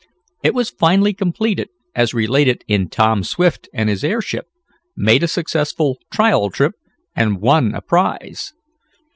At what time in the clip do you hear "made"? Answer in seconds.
4.97-5.21